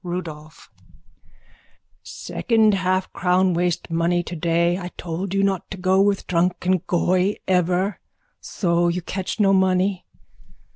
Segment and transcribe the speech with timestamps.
[0.03, 0.71] _RUDOLPH:
[2.01, 4.79] Second halfcrown waste money today.
[4.79, 7.99] I told you not go with drunken goy ever.
[8.39, 10.07] So you catch no money.